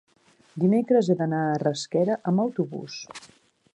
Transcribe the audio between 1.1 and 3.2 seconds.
he d'anar a Rasquera amb autobús.